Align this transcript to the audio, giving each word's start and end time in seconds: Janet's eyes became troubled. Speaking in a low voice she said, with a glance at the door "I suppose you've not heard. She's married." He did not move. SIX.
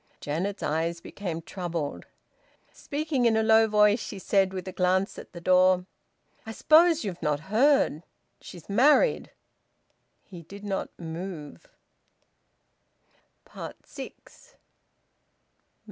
Janet's 0.19 0.63
eyes 0.63 0.99
became 0.99 1.43
troubled. 1.43 2.07
Speaking 2.73 3.27
in 3.27 3.37
a 3.37 3.43
low 3.43 3.67
voice 3.67 3.99
she 3.99 4.17
said, 4.17 4.51
with 4.51 4.67
a 4.67 4.71
glance 4.71 5.19
at 5.19 5.31
the 5.31 5.39
door 5.39 5.85
"I 6.43 6.53
suppose 6.53 7.03
you've 7.03 7.21
not 7.21 7.41
heard. 7.53 8.01
She's 8.39 8.67
married." 8.67 9.29
He 10.23 10.41
did 10.41 10.63
not 10.63 10.89
move. 10.97 11.67
SIX. 13.85 14.55